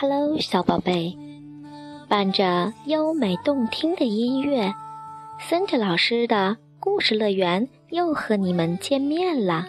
[0.00, 1.18] Hello，小宝贝，
[2.08, 4.72] 伴着优美动听的音乐，
[5.40, 9.66] 森特老师的故事乐园又和你们见面了。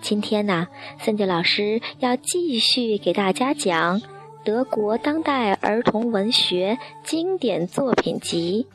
[0.00, 0.66] 今天呢，
[0.98, 4.00] 森特老师要继续给大家讲
[4.44, 8.66] 德国当代儿童文学经典作品集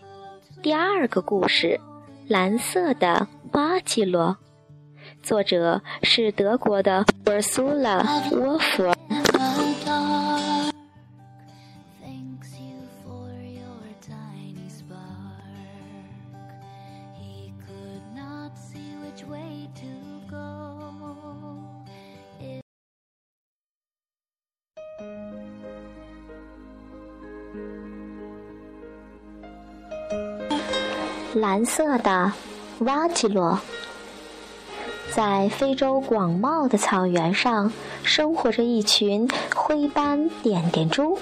[0.61, 1.79] 第二个故事
[2.31, 4.37] 《蓝色的巴基罗》，
[5.23, 7.67] 作者是德国的尔苏
[31.39, 32.31] 蓝色的
[32.79, 33.59] 瓦吉罗，
[35.13, 37.71] 在非洲广袤的草原上
[38.01, 41.19] 生活着一群灰斑点点猪。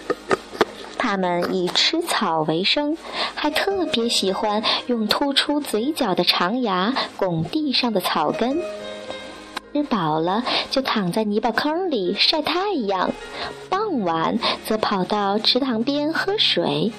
[0.98, 2.98] 它们以吃草为生，
[3.36, 8.62] 还特别喜欢用突出嘴角的长牙拱地上的草根。
[9.74, 13.12] 吃饱了就躺在泥巴坑里晒太阳，
[13.70, 16.94] 傍晚则跑到池塘边喝水。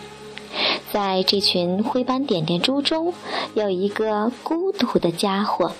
[0.92, 3.12] 在这群灰斑点点猪中，
[3.54, 5.72] 有一个孤独的家伙，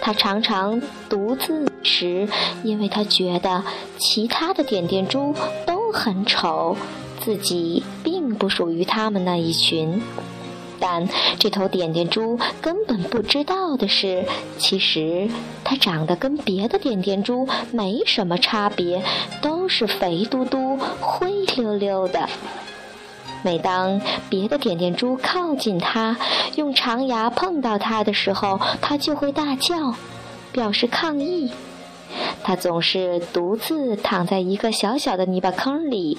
[0.00, 2.28] 他常常独自时，
[2.64, 3.62] 因为他觉得
[3.96, 5.34] 其他的点点猪
[5.66, 6.76] 都很丑，
[7.20, 10.02] 自己并不属于他们那一群。
[10.82, 11.06] 但
[11.38, 14.24] 这头点点猪根本不知道的是，
[14.58, 15.28] 其实
[15.62, 19.02] 它长得跟别的点点猪没什么差别，
[19.42, 22.28] 都是肥嘟嘟、灰溜溜的。
[23.42, 26.16] 每当别的点点猪靠近它，
[26.56, 29.94] 用长牙碰到它的时候，它就会大叫，
[30.52, 31.50] 表示抗议。
[32.42, 36.18] 它总是独自躺在一个小小的泥巴坑里，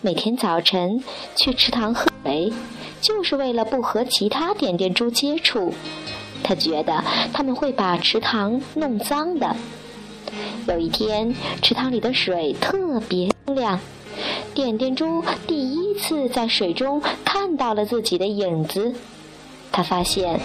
[0.00, 1.02] 每天早晨
[1.36, 2.52] 去池塘喝水，
[3.00, 5.72] 就是为了不和其他点点猪接触。
[6.42, 7.02] 它觉得
[7.32, 9.56] 他们会把池塘弄脏的。
[10.66, 13.80] 有一天，池塘里的水特别清亮。
[14.58, 18.92] 点点猪第一次在水中看到了自己的影子，
[19.70, 20.40] 他发现，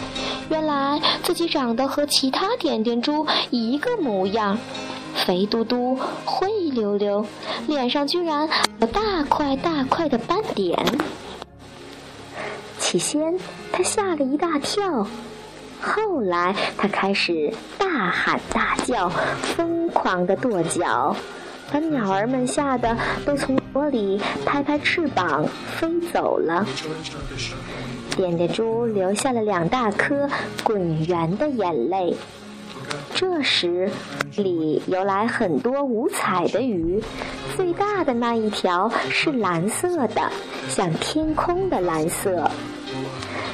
[0.51, 4.56] 原来自己长得和其他点点猪一个模样，
[5.16, 7.25] 肥嘟嘟、灰溜溜，
[7.66, 8.47] 脸上居然
[8.79, 10.78] 有大块大块的斑点。
[12.78, 13.40] 起先，
[13.72, 15.07] 他吓了一大跳，
[15.81, 21.16] 后来他开始大喊大叫，疯狂地跺脚。
[21.73, 22.95] 把鸟儿们吓得
[23.25, 25.44] 都从窝里拍拍翅膀
[25.75, 26.63] 飞走了。
[28.16, 30.29] 点点猪流下了两大颗
[30.63, 32.16] 滚圆的眼泪。
[33.16, 33.89] 这时，
[34.35, 37.01] 里游来很多五彩的鱼，
[37.56, 40.31] 最大的那一条是蓝色的，
[40.69, 42.51] 像天空的蓝色。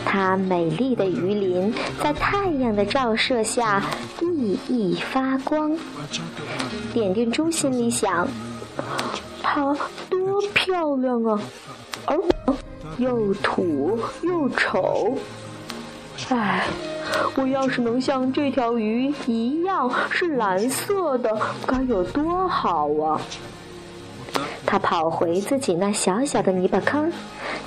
[0.06, 3.84] 它美丽的鱼鳞在太阳的照射下
[4.20, 5.78] 熠熠发光。
[6.94, 8.28] 点点猪心里想：
[9.44, 9.76] 它
[10.10, 11.40] 多漂亮啊，
[12.06, 12.56] 而我
[12.98, 15.18] 又土又丑。
[16.30, 16.66] 唉，
[17.36, 23.22] 我要是能像这条鱼一样是蓝色的，该有多好啊！
[24.72, 27.12] 他跑回自己那小小的泥巴坑，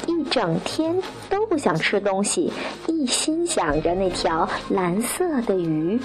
[0.07, 0.97] 一整天
[1.29, 2.53] 都不想吃东西，
[2.87, 5.99] 一心想着那条蓝色的鱼。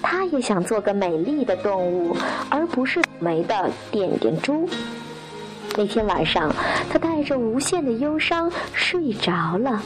[0.00, 2.16] 他也想做个美丽的动物，
[2.48, 4.66] 而不是倒霉的点点猪。
[5.76, 6.50] 那天晚上，
[6.90, 9.82] 他带着无限的忧伤睡着了。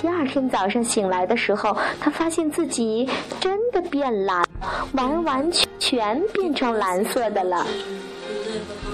[0.00, 4.46] 第二天早上醒来的时候，他发现自己真的变蓝，
[4.92, 7.66] 完完全全变成蓝色的了。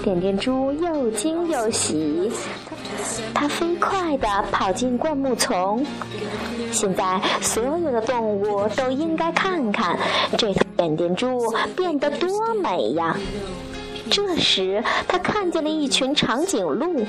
[0.07, 2.31] 点点猪又惊又喜，
[3.33, 5.85] 它飞快地跑进灌木丛。
[6.71, 9.99] 现在，所有的动物都应该看看
[10.37, 13.17] 这头点点猪变得多美呀！
[14.09, 17.05] 这时，它看见了一群长颈鹿，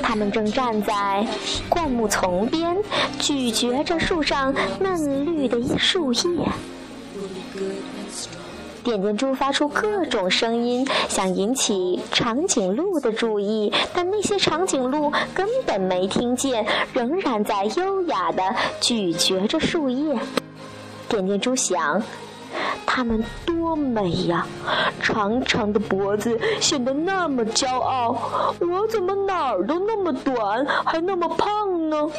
[0.00, 1.26] 它们正站在
[1.68, 2.76] 灌木丛边，
[3.18, 6.20] 咀嚼着树上嫩绿的树叶。
[8.84, 18.42] 点点猪发出各种声音，想引起长颈鹿的注意，但那些长颈鹿根本没听见，仍然在优雅地
[18.80, 20.18] 咀嚼着树叶。
[21.08, 22.02] 点点猪想：
[22.84, 24.46] 它们多美呀！
[25.00, 28.16] 长长的脖子显得那么骄傲，
[28.60, 32.10] 我怎么哪儿都那么短，还那么胖呢？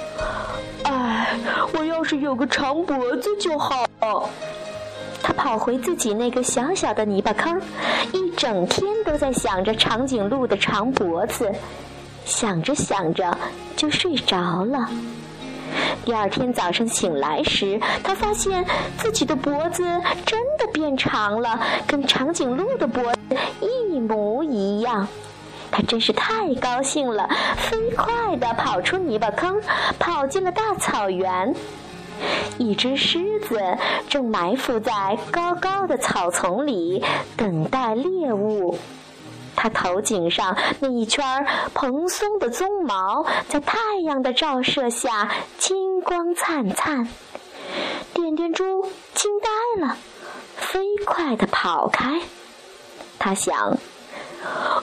[0.84, 1.38] 唉，
[1.78, 4.30] 我要是有个长脖子就好了。
[5.24, 7.60] 他跑回自己那个小小的泥巴坑，
[8.12, 11.50] 一整天都在想着长颈鹿的长脖子，
[12.26, 13.36] 想着想着
[13.78, 14.90] 就睡着了。
[16.04, 18.66] 第二天早上醒来时，他发现
[18.98, 19.84] 自己的脖子
[20.26, 25.08] 真的变长了，跟长颈鹿的脖子一模一样。
[25.72, 27.28] 他真是太高兴了，
[27.58, 29.60] 飞快地跑出泥巴坑，
[29.98, 31.56] 跑进了大草原。
[32.58, 33.60] 一只狮子
[34.08, 37.04] 正埋伏在高高的草丛里，
[37.36, 38.78] 等待猎物。
[39.56, 41.24] 它头颈上那一圈
[41.74, 47.08] 蓬松的鬃毛，在太阳的照射下金光灿灿。
[48.14, 48.64] 点点猪
[49.14, 49.98] 惊呆了，
[50.56, 52.22] 飞快地跑开。
[53.20, 53.78] 他想，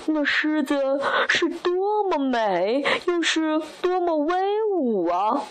[0.06, 4.34] 那狮子是多么美，又是多么威
[4.76, 5.42] 武啊！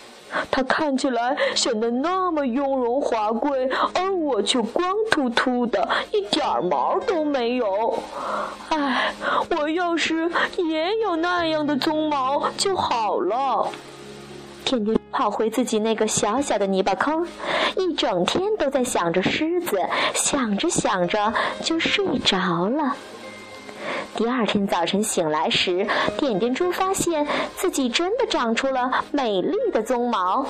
[0.50, 7.98] 它看起来显得那么雍容华贵，而我却光秃秃的，一点毛都没有。
[8.68, 9.12] 唉，
[9.50, 13.68] 我要是也有那样的鬃毛就好了。
[14.64, 17.26] 天天跑回自己那个小小的泥巴坑，
[17.76, 19.80] 一整天都在想着狮子，
[20.14, 22.94] 想着想着就睡着了。
[24.16, 25.86] 第二天早晨醒来时，
[26.18, 27.26] 点点猪发现
[27.56, 30.44] 自己真的长出了美丽的鬃毛，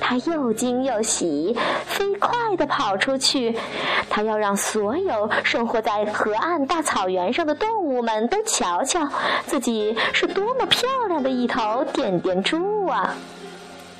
[0.00, 3.58] 它又惊又喜，飞快地跑出去。
[4.08, 9.06] 它要让所有生活在河岸大草原上的动物们都瞧瞧，
[9.44, 13.14] 自己是多么漂亮的一头点点猪啊！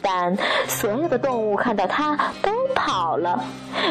[0.00, 0.34] 但
[0.66, 3.44] 所有的动物看到它都跑了，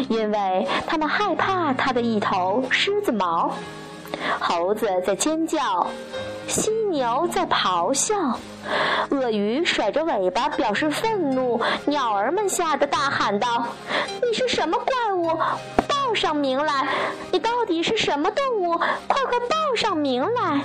[0.10, 3.54] 因为它们害怕它的一头狮子毛。
[4.40, 5.88] 猴子在尖叫，
[6.48, 8.16] 犀牛在咆哮，
[9.10, 13.66] 鳄鱼甩着尾巴表示愤怒，鸟儿们吓得大喊道
[14.22, 15.38] ：“你是什么怪物？
[15.88, 16.88] 报上名来！
[17.32, 18.78] 你到底是什么动物？
[18.78, 20.62] 快快报上名来！”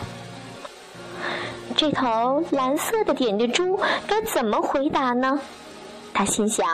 [1.76, 5.38] 这头蓝色的点点猪该怎么回答呢？
[6.12, 6.64] 他心想。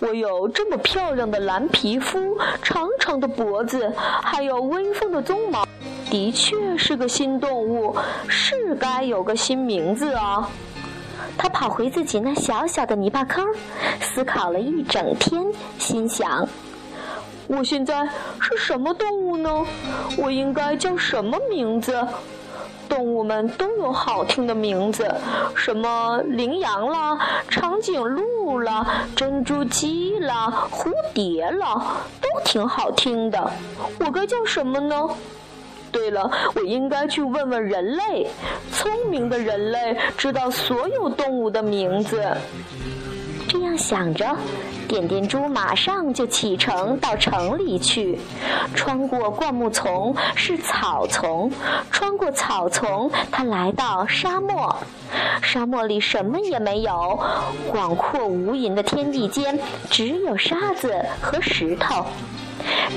[0.00, 3.92] 我有这么漂亮的蓝皮肤、长长的脖子，
[4.22, 5.66] 还有威风的鬃毛，
[6.10, 7.96] 的确是个新动物，
[8.28, 10.48] 是该有个新名字啊！
[11.36, 13.44] 他跑回自己那小小的泥巴坑，
[14.00, 15.42] 思考了一整天，
[15.78, 16.46] 心想：
[17.46, 18.08] 我现在
[18.40, 19.50] 是什么动物呢？
[20.18, 22.06] 我应该叫什么名字？
[22.88, 25.12] 动物们都有好听的名字，
[25.54, 33.50] 什么羚羊啦、长颈鹿啦、珍珠鸡啦、蝴蝶啦，都挺好听的。
[34.00, 35.08] 我该叫什么呢？
[35.90, 38.26] 对了，我应该去问问人类。
[38.72, 42.20] 聪明的人类知道所有动物的名字。
[43.54, 44.36] 这样想着，
[44.88, 48.18] 点点猪马上就启程到城里去。
[48.74, 51.48] 穿过灌木丛是草丛，
[51.88, 54.76] 穿过草丛，它来到沙漠。
[55.40, 57.16] 沙漠里什么也没有，
[57.70, 59.56] 广阔无垠的天地间
[59.88, 60.92] 只有沙子
[61.22, 62.04] 和石头。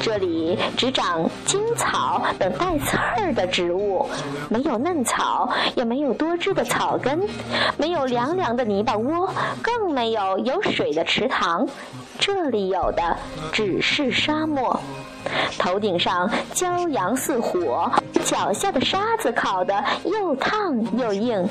[0.01, 4.07] 这里只长荆草等带刺儿的植物，
[4.49, 7.19] 没有嫩草，也没有多汁的草根，
[7.77, 9.29] 没有凉凉的泥巴窝，
[9.61, 11.67] 更没有有水的池塘。
[12.19, 13.17] 这里有的
[13.51, 14.79] 只是沙漠。
[15.59, 17.91] 头顶上骄阳似火，
[18.23, 21.47] 脚下的沙子烤得又烫又硬。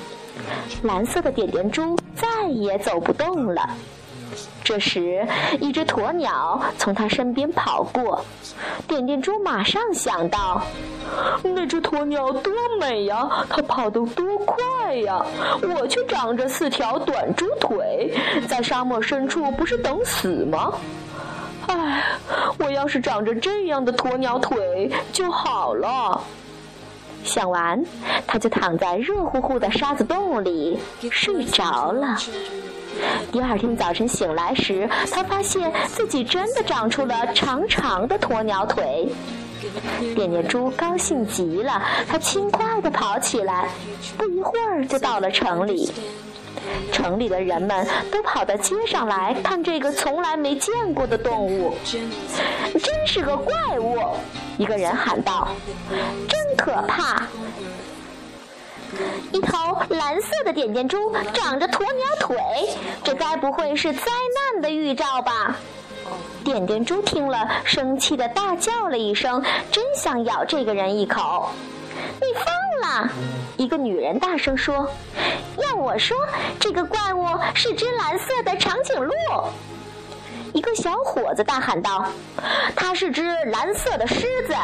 [0.82, 3.68] 蓝色的点点猪再也走不动了。
[4.66, 5.24] 这时，
[5.60, 8.24] 一只鸵鸟从他身边跑过，
[8.88, 10.60] 点点猪马上想到：
[11.44, 15.24] 那只鸵鸟多美呀，它跑得多快呀！
[15.62, 18.12] 我却长着四条短猪腿，
[18.48, 20.72] 在沙漠深处不是等死吗？
[21.68, 22.02] 唉，
[22.58, 26.20] 我要是长着这样的鸵鸟腿就好了。
[27.22, 27.80] 想完，
[28.26, 30.76] 他就躺在热乎乎的沙子洞里
[31.12, 32.16] 睡着了。
[33.32, 39.08] 第二天早晨醒来时，他发现自己真的长出了长长的鸵鸟腿。
[40.14, 43.68] 点点猪高兴极了，它轻快地跑起来，
[44.16, 45.92] 不一会儿就到了城里。
[46.92, 51.74] 城里的人们都跑到街上来看这个从来没见过的动物。
[51.84, 53.98] 真是个怪物！
[54.58, 55.48] 一个人喊道
[56.28, 57.22] ：“真可怕！
[59.32, 62.35] 一头蓝色的点点猪，长着鸵鸟腿，
[63.06, 64.02] 这该不会是灾
[64.52, 65.56] 难的预兆吧？”
[66.42, 71.48] 点点猪听了，生气的大叫了一声，真想咬这个人一口。
[72.20, 72.44] 你疯
[72.82, 73.08] 了！
[73.56, 74.90] 一个女人大声说
[75.56, 76.16] ：“要我说，
[76.58, 79.12] 这个怪物是只蓝色的长颈鹿。”
[80.52, 82.04] 一个小伙子大喊道
[82.74, 84.54] ：“它是只蓝色的狮子！”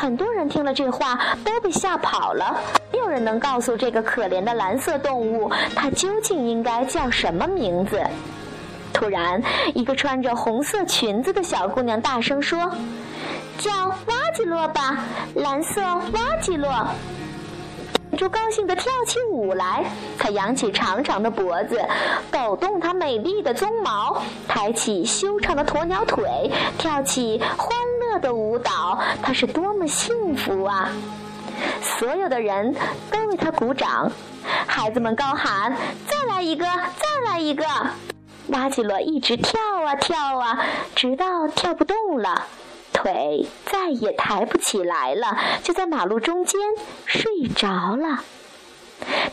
[0.00, 2.56] 很多人听了这话都被吓跑了，
[2.92, 8.00] 没有人能告诉这个可怜的蓝色动物，它究竟应该叫什么名字。
[8.92, 9.42] 突然，
[9.74, 12.70] 一个穿着红色裙子的小姑娘大声说
[13.58, 14.98] ：“叫瓦吉洛吧，
[15.34, 16.70] 蓝色瓦吉洛。”
[18.16, 19.84] 猪高兴地跳起舞来，
[20.16, 21.80] 它扬起长长的脖子，
[22.30, 27.76] 抖动它美丽的鬃毛，抬起修长的鸵鸟腿，跳起欢
[28.18, 28.98] 的舞蹈。
[29.22, 30.90] 它是多么幸福啊！
[31.82, 32.74] 所有的人
[33.10, 34.10] 都为它鼓掌，
[34.66, 37.64] 孩子们高喊：“再来一个，再来一个！”
[38.48, 42.46] 拉吉罗一直跳啊跳啊，直到跳不动了，
[42.92, 46.60] 腿再也抬不起来了，就在马路中间
[47.04, 48.24] 睡着了。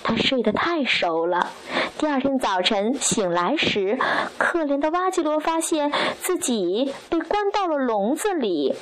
[0.03, 1.49] 他睡得太熟了。
[1.97, 3.97] 第二天早晨醒来时，
[4.37, 8.75] 可怜的瓦吉罗发现自己被关到了笼子里。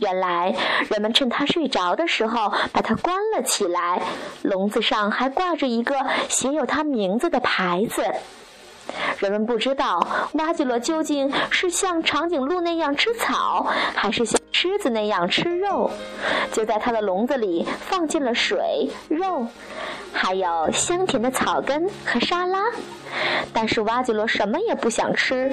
[0.00, 0.52] 原来
[0.90, 4.02] 人们趁他睡着的时候把他关了起来，
[4.42, 5.94] 笼子上还挂着一个
[6.28, 8.02] 写有他名字的牌子。
[9.20, 15.90] 人们不知道瓦吉罗究竟是像长颈鹿那样吃草，还是像狮子那样吃肉，
[16.50, 19.46] 就在他的笼子里放进了水、肉，
[20.10, 22.60] 还有香甜的草根和沙拉。
[23.52, 25.52] 但是瓦吉罗什么也不想吃。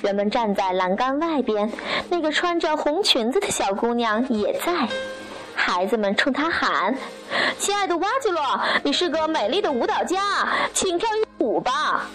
[0.00, 1.68] 人们站在栏杆外边，
[2.08, 4.86] 那个穿着红裙子的小姑娘也在。
[5.56, 6.96] 孩子们冲他喊
[7.58, 8.40] ：“亲爱的瓦吉罗，
[8.84, 10.20] 你是个美丽的舞蹈家，
[10.72, 12.08] 请跳一舞吧。”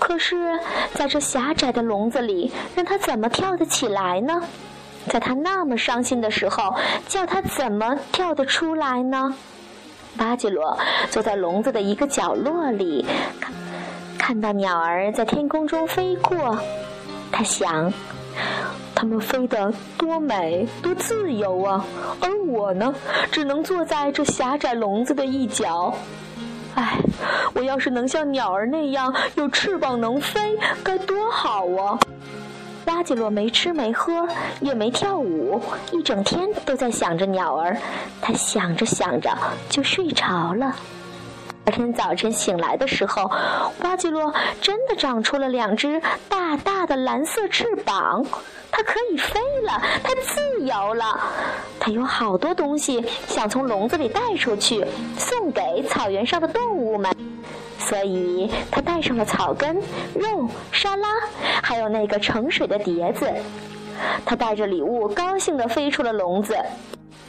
[0.00, 0.58] 可是，
[0.94, 4.42] 在这狭窄的笼子里，让他怎么跳得起来呢？
[5.08, 6.74] 在他那么伤心的时候，
[7.06, 9.34] 叫他怎么跳得出来呢？
[10.16, 10.78] 巴吉罗
[11.10, 13.04] 坐在笼子的一个角落里，
[13.40, 13.52] 看
[14.16, 16.56] 看到鸟儿在天空中飞过，
[17.32, 17.92] 他想：
[18.94, 21.84] 它们飞得多美，多自由啊！
[22.20, 22.94] 而我呢，
[23.30, 25.92] 只能坐在这狭窄笼子的一角。
[26.76, 26.98] 唉，
[27.54, 31.98] 我要是能像鸟儿那样有翅膀能飞，该多好啊！
[32.86, 34.26] 拉吉洛没吃没喝，
[34.60, 35.60] 也没跳舞，
[35.92, 37.76] 一整天都在想着鸟儿。
[38.20, 39.30] 他想着想着
[39.68, 40.74] 就睡着了。
[41.64, 43.30] 第二天早晨醒来的时候，
[43.80, 48.22] 巴吉洛真的长出了两只大大的蓝色翅膀，
[48.70, 51.18] 它可以飞了，它自由了。
[51.80, 54.84] 它有好多东西想从笼子里带出去，
[55.16, 57.10] 送给草原上的动物们，
[57.88, 59.76] 所以它带上了草根、
[60.14, 61.08] 肉、沙拉，
[61.62, 63.30] 还有那个盛水的碟子。
[64.24, 66.56] 它带着礼物，高兴地飞出了笼子。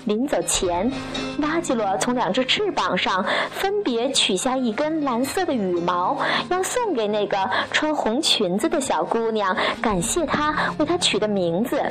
[0.05, 0.91] 临走前，
[1.39, 6.15] 瓦吉洛从两只翅膀上分别取下一根蓝色的羽毛，
[6.50, 7.38] 要送给那个
[7.71, 11.81] 穿红裙子的小姑娘，感谢她为她取的名字。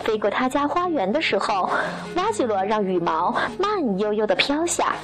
[0.00, 1.68] 飞过他家花园的时候，
[2.14, 4.94] 瓦吉洛让羽毛慢悠悠地飘下，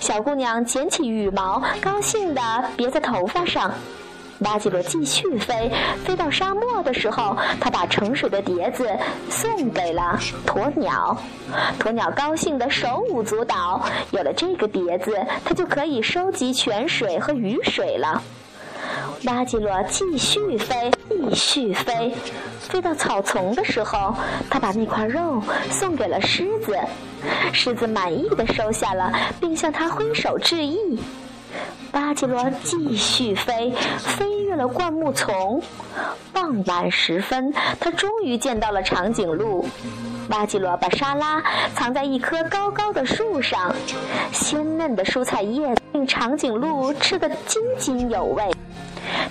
[0.00, 2.40] 小姑娘捡起羽毛，高兴地
[2.76, 3.72] 别在头发上。
[4.40, 5.68] 拉吉罗继续飞，
[6.04, 8.88] 飞到沙漠的时候，他把盛水的碟子
[9.28, 11.16] 送给了鸵鸟。
[11.80, 18.22] 鸵鸟高兴得手舞足蹈，有了这个碟子，它就可以收集泉水和雨水了。
[19.24, 22.14] 巴吉罗继续飞，继续飞，
[22.60, 24.14] 飞到草丛的时候，
[24.48, 26.78] 他把那块肉送给了狮子。
[27.52, 31.00] 狮子满意的收下了，并向他挥手致意。
[31.90, 35.60] 巴吉罗继续飞，飞越了灌木丛。
[36.32, 39.66] 傍晚时分，他终于见到了长颈鹿。
[40.28, 41.42] 巴吉罗把沙拉
[41.74, 43.74] 藏在一棵高高的树上，
[44.32, 48.48] 鲜嫩的蔬菜叶令长颈鹿吃得津津有味。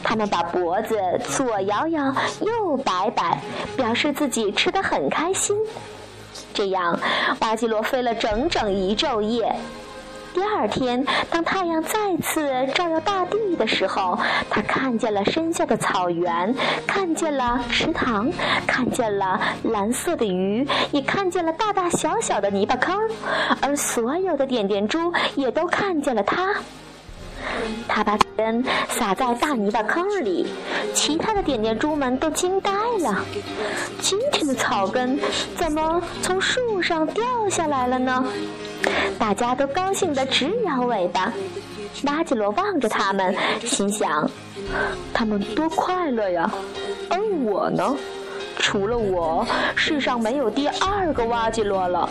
[0.03, 0.95] 他们把脖子
[1.29, 3.39] 左摇摇，右摆摆，
[3.75, 5.55] 表示自己吃得很开心。
[6.53, 6.99] 这样，
[7.39, 9.55] 巴吉罗飞了整整一昼夜。
[10.33, 14.19] 第二天，当太阳再次照耀大地的时候，
[14.51, 16.53] 他看见了身下的草原，
[16.85, 18.31] 看见了池塘，
[18.67, 22.95] 看见了蓝色的鱼，也看见了大大小小的泥巴坑，
[23.61, 26.53] 而所有的点点猪也都看见了他。
[27.97, 30.45] 他把根撒在大泥巴坑里，
[30.93, 33.25] 其他的点点猪们都惊呆了。
[33.99, 35.19] 今天的草根
[35.55, 38.23] 怎么从树上掉下来了呢？
[39.17, 41.33] 大家都高兴得直摇尾巴。
[42.03, 43.35] 拉吉罗望着他们，
[43.65, 44.29] 心想：
[45.11, 46.51] 他们多快乐呀！
[47.09, 47.97] 而我呢？
[48.67, 49.47] 除了我，
[49.77, 52.09] 世上没有第二个瓦吉罗了。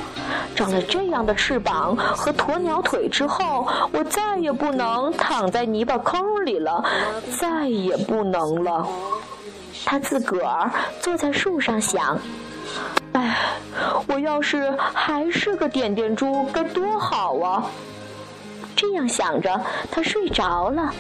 [0.55, 6.83] 长了这样的翅膀和鸵鸟腿之后，我再也不能躺在泥巴坑里了，
[7.39, 8.89] 再也不能了。
[9.85, 12.19] 他自个儿坐在树上想：
[13.13, 13.37] 哎，
[14.07, 17.67] 我要是还是个点点猪，该多好啊！
[18.75, 19.61] 这样想着，
[19.91, 20.91] 他睡着了。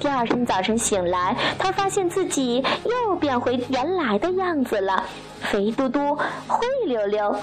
[0.00, 5.04] 第二天早晨醒来，他发现自己又变回原来的样子了，
[5.40, 6.14] 肥嘟嘟、
[6.46, 7.34] 灰溜溜。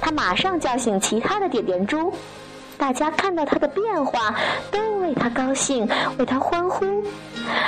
[0.00, 2.12] 他马上叫醒其他的点点猪，
[2.76, 4.34] 大家看到他的变化，
[4.70, 7.02] 都为他高兴，为他欢呼。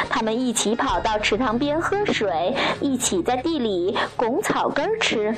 [0.08, 5.34] 他们一起跑到池塘边喝水，一起在地里拱草根吃，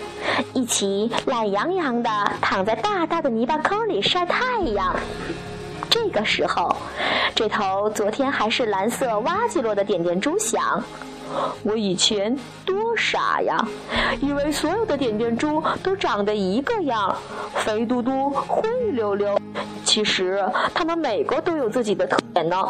[0.54, 2.10] 一起懒洋洋地
[2.40, 4.94] 躺在大大的泥巴坑里晒太阳。
[6.00, 6.72] 这个时候，
[7.34, 10.80] 这头昨天还是蓝色挖吉洛的点点猪想
[11.64, 13.58] ：“我以前多傻呀，
[14.20, 17.14] 以为所有的点点猪都长得一个样，
[17.56, 19.36] 肥嘟嘟、灰溜溜。
[19.84, 22.68] 其实它们每个都有自己的特点呢。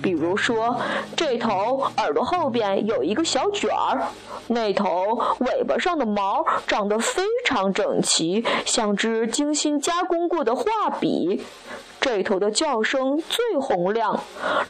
[0.00, 0.76] 比如说，
[1.16, 4.00] 这头耳朵后边有一个小卷儿，
[4.46, 10.64] 那头尾巴上的毛长得非常整齐，像只精心加工过的画
[11.00, 11.42] 笔。”
[12.08, 14.18] 这头的叫声最洪亮，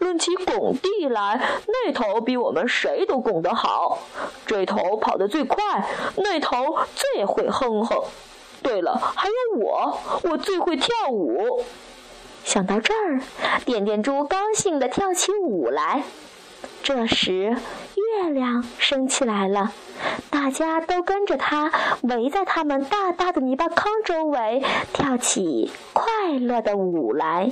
[0.00, 4.00] 论起拱地来，那头比我们谁都拱得好。
[4.45, 8.02] 这头跑得最快，那头最会哼哼。
[8.61, 11.62] 对了，还有我，我最会跳舞。
[12.42, 13.21] 想到这儿，
[13.64, 16.02] 点点猪高兴地跳起舞来。
[16.82, 17.54] 这时，
[18.23, 19.73] 月亮升起来了，
[20.30, 21.70] 大家都跟着它
[22.02, 26.04] 围在他们大大的泥巴坑周围，跳起快
[26.40, 27.50] 乐的舞来。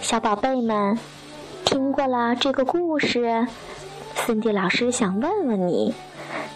[0.00, 0.98] 小宝贝们，
[1.64, 3.46] 听过了这个故事，
[4.14, 5.94] 森迪老师想问问你：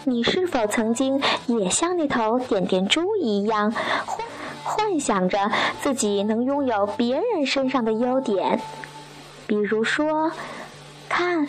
[0.05, 4.25] 你是否曾经也像那头点点猪一样，幻
[4.63, 5.51] 幻想着
[5.81, 8.59] 自己能拥有别人身上的优点？
[9.47, 10.31] 比如说，
[11.07, 11.47] 看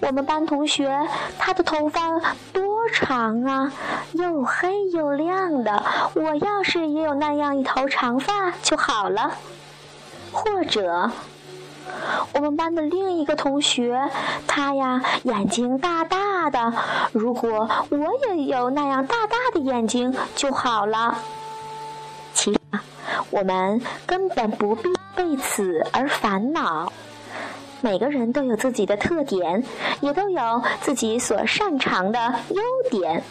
[0.00, 1.06] 我们班同学，
[1.38, 2.18] 他的头发
[2.52, 3.72] 多长啊，
[4.12, 5.84] 又黑又亮的。
[6.14, 9.36] 我要是也有那样一头长发就好了。
[10.32, 11.10] 或者，
[12.32, 14.10] 我们班的另一个同学，
[14.46, 16.72] 他呀眼睛大大的，
[17.12, 21.18] 如果我也有那样大大的眼睛就好了。
[22.32, 22.58] 其实，
[23.30, 26.90] 我们根本不必为此而烦恼。
[27.82, 29.64] 每个人都有自己的特点，
[30.00, 33.22] 也都有自己所擅长的优点。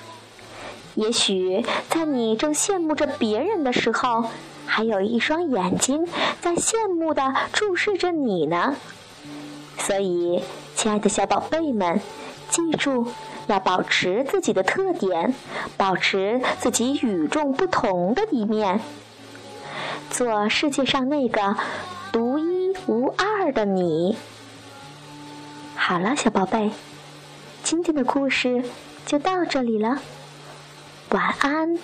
[0.95, 4.25] 也许在你正羡慕着别人的时候，
[4.65, 6.07] 还有一双眼睛
[6.39, 8.75] 在羡慕地注视着你呢。
[9.77, 10.43] 所以，
[10.75, 11.99] 亲爱的小宝贝们，
[12.49, 13.07] 记住
[13.47, 15.33] 要保持自己的特点，
[15.75, 18.79] 保持自己与众不同的一面，
[20.09, 21.55] 做世界上那个
[22.11, 24.17] 独一无二的你。
[25.75, 26.71] 好了，小宝贝，
[27.63, 28.63] 今天的故事
[29.05, 29.97] 就到这里了。
[31.09, 31.77] 晚安。